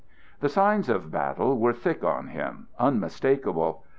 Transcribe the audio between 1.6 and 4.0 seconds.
thick on him, unmistakable.